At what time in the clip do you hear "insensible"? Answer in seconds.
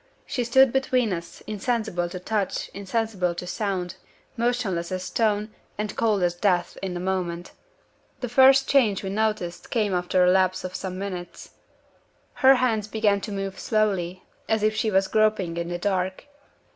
1.45-2.09, 2.73-3.35